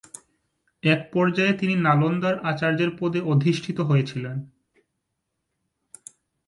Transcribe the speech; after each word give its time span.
এক 0.83 1.01
পর্যায়ে 1.13 1.53
তিনি 1.53 1.75
নালন্দার 1.75 2.35
আচার্যের 2.43 2.91
পদে 2.99 3.19
অধিষ্ঠিত 3.23 3.77
হয়েছিলেন। 3.79 4.37